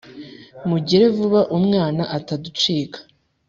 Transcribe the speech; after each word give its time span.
mugire 0.69 1.05
vuba 1.15 1.41
umwana 1.57 2.03
ataducika 2.17 2.99